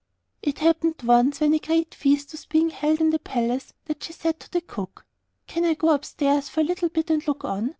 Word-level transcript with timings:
It 0.41 0.57
happened 0.57 0.95
once 1.05 1.41
when 1.41 1.53
a 1.53 1.59
great 1.59 1.93
feast 1.93 2.31
was 2.31 2.47
being 2.47 2.71
held 2.71 3.01
in 3.01 3.11
the 3.11 3.19
palace, 3.19 3.73
that 3.85 4.03
she 4.03 4.13
said 4.13 4.39
to 4.39 4.49
the 4.49 4.61
cook, 4.61 5.05
'Can 5.45 5.63
I 5.63 5.75
go 5.75 5.89
upstairs 5.91 6.49
for 6.49 6.61
a 6.61 6.63
little 6.63 6.89
bit 6.89 7.11
and 7.11 7.27
look 7.27 7.45
on? 7.45 7.69